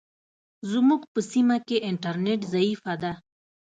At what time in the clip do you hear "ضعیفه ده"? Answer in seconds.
2.53-3.13